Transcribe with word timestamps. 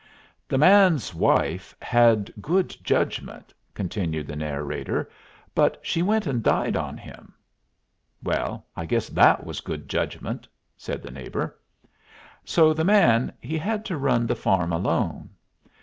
"The 0.47 0.57
man's 0.57 1.13
wife 1.13 1.75
had 1.79 2.33
good 2.41 2.75
judgment," 2.81 3.53
continued 3.75 4.25
the 4.25 4.35
narrator, 4.35 5.11
"but 5.53 5.77
she 5.83 6.01
went 6.01 6.25
and 6.25 6.41
died 6.41 6.75
on 6.75 6.97
him." 6.97 7.35
"Well, 8.23 8.65
I 8.75 8.87
guess 8.87 9.09
that 9.09 9.45
was 9.45 9.61
good 9.61 9.87
judgment," 9.87 10.47
said 10.75 11.03
the 11.03 11.11
neighbor. 11.11 11.59
"So 12.43 12.73
the 12.73 12.83
man, 12.83 13.31
he 13.41 13.59
had 13.59 13.85
to 13.85 13.95
run 13.97 14.25
the 14.25 14.33
farm 14.33 14.73
alone. 14.73 15.29